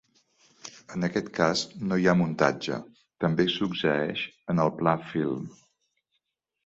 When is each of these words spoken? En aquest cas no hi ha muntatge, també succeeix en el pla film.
En 0.95 1.07
aquest 1.07 1.27
cas 1.39 1.61
no 1.91 1.99
hi 2.03 2.07
ha 2.07 2.15
muntatge, 2.21 2.79
també 3.25 3.47
succeeix 3.59 4.25
en 4.55 4.63
el 4.65 4.73
pla 4.81 4.95
film. 5.13 5.45